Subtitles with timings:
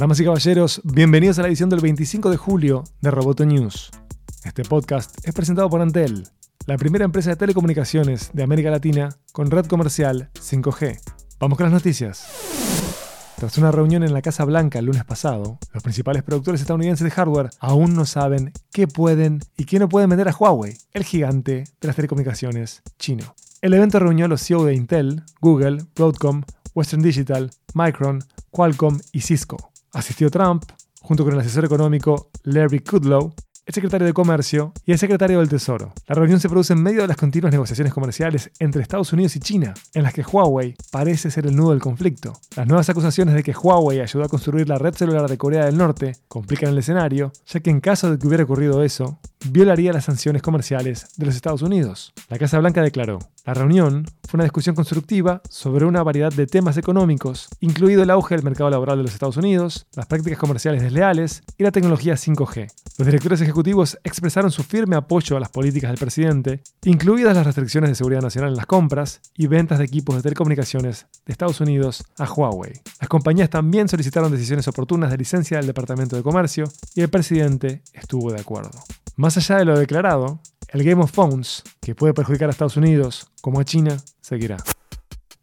[0.00, 3.90] Damas y caballeros, bienvenidos a la edición del 25 de julio de Roboto News.
[4.44, 6.26] Este podcast es presentado por Antel,
[6.64, 10.98] la primera empresa de telecomunicaciones de América Latina con red comercial 5G.
[11.38, 12.26] Vamos con las noticias.
[13.36, 17.10] Tras una reunión en la Casa Blanca el lunes pasado, los principales productores estadounidenses de
[17.10, 21.64] hardware aún no saben qué pueden y qué no pueden vender a Huawei, el gigante
[21.78, 23.34] de las telecomunicaciones chino.
[23.60, 26.44] El evento reunió a los CEO de Intel, Google, Broadcom,
[26.74, 29.69] Western Digital, Micron, Qualcomm y Cisco.
[29.92, 30.64] Asistió Trump,
[31.00, 33.34] junto con el asesor económico Larry Kudlow,
[33.66, 35.92] el secretario de Comercio y el secretario del Tesoro.
[36.08, 39.40] La reunión se produce en medio de las continuas negociaciones comerciales entre Estados Unidos y
[39.40, 42.32] China, en las que Huawei parece ser el nudo del conflicto.
[42.56, 45.76] Las nuevas acusaciones de que Huawei ayudó a construir la red celular de Corea del
[45.76, 50.04] Norte complican el escenario, ya que en caso de que hubiera ocurrido eso, violaría las
[50.04, 52.12] sanciones comerciales de los Estados Unidos.
[52.28, 56.76] La Casa Blanca declaró, la reunión fue una discusión constructiva sobre una variedad de temas
[56.76, 61.42] económicos, incluido el auge del mercado laboral de los Estados Unidos, las prácticas comerciales desleales
[61.58, 62.70] y la tecnología 5G.
[62.98, 67.90] Los directores ejecutivos expresaron su firme apoyo a las políticas del presidente, incluidas las restricciones
[67.90, 72.04] de seguridad nacional en las compras y ventas de equipos de telecomunicaciones de Estados Unidos
[72.18, 72.82] a Huawei.
[73.00, 77.82] Las compañías también solicitaron decisiones oportunas de licencia del Departamento de Comercio y el presidente
[77.94, 78.70] estuvo de acuerdo.
[79.20, 80.40] Más allá de lo declarado,
[80.70, 84.56] el Game of Phones, que puede perjudicar a Estados Unidos como a China, seguirá.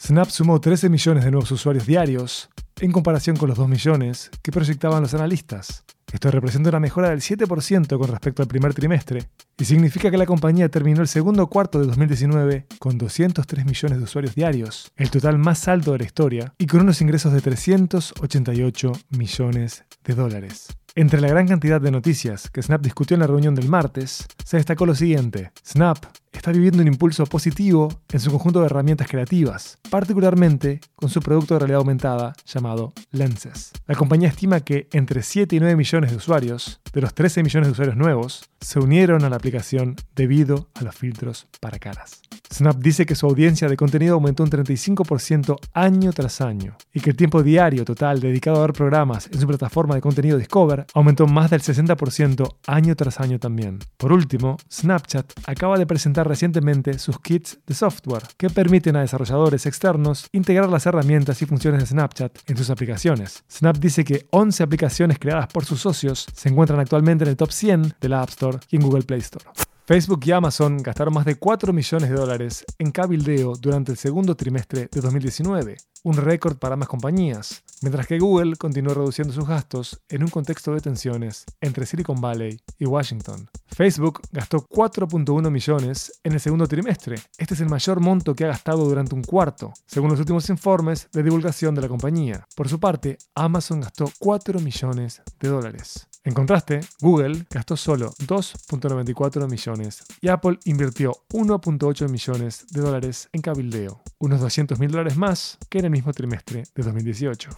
[0.00, 4.52] Snap sumó 13 millones de nuevos usuarios diarios, en comparación con los 2 millones que
[4.52, 5.82] proyectaban los analistas.
[6.12, 9.24] Esto representa una mejora del 7% con respecto al primer trimestre
[9.58, 14.04] y significa que la compañía terminó el segundo cuarto de 2019 con 203 millones de
[14.04, 18.92] usuarios diarios, el total más alto de la historia, y con unos ingresos de 388
[19.10, 20.68] millones de dólares.
[20.96, 24.58] Entre la gran cantidad de noticias que Snap discutió en la reunión del martes, se
[24.58, 25.50] destacó lo siguiente.
[25.66, 25.98] Snap
[26.38, 31.54] está viviendo un impulso positivo en su conjunto de herramientas creativas, particularmente con su producto
[31.54, 33.72] de realidad aumentada llamado Lenses.
[33.86, 37.68] La compañía estima que entre 7 y 9 millones de usuarios, de los 13 millones
[37.68, 42.22] de usuarios nuevos, se unieron a la aplicación debido a los filtros para caras.
[42.52, 47.10] Snap dice que su audiencia de contenido aumentó un 35% año tras año y que
[47.10, 51.26] el tiempo diario total dedicado a ver programas en su plataforma de contenido Discover aumentó
[51.26, 53.80] más del 60% año tras año también.
[53.96, 59.66] Por último, Snapchat acaba de presentar recientemente sus kits de software que permiten a desarrolladores
[59.66, 63.44] externos integrar las herramientas y funciones de Snapchat en sus aplicaciones.
[63.50, 67.50] Snap dice que 11 aplicaciones creadas por sus socios se encuentran actualmente en el top
[67.50, 69.44] 100 de la App Store y en Google Play Store.
[69.86, 74.34] Facebook y Amazon gastaron más de 4 millones de dólares en cabildeo durante el segundo
[74.34, 80.00] trimestre de 2019, un récord para ambas compañías, mientras que Google continuó reduciendo sus gastos
[80.08, 83.50] en un contexto de tensiones entre Silicon Valley y Washington.
[83.66, 87.16] Facebook gastó 4.1 millones en el segundo trimestre.
[87.36, 91.10] Este es el mayor monto que ha gastado durante un cuarto, según los últimos informes
[91.12, 92.46] de divulgación de la compañía.
[92.56, 96.08] Por su parte, Amazon gastó 4 millones de dólares.
[96.26, 103.42] En contraste, Google gastó solo 2.94 millones y Apple invirtió 1.8 millones de dólares en
[103.42, 107.50] cabildeo, unos 200 mil dólares más que en el mismo trimestre de 2018.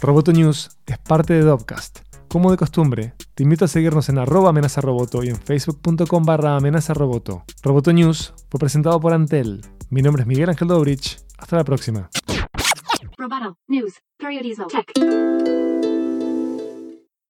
[0.00, 1.98] Roboto News es parte de Dovcast.
[2.28, 7.44] Como de costumbre, te invito a seguirnos en arroba amenazaroboto y en facebook.com barra amenazaroboto.
[7.62, 9.60] Roboto News fue presentado por Antel.
[9.90, 11.18] Mi nombre es Miguel Ángel Dobrich.
[11.36, 12.08] Hasta la próxima.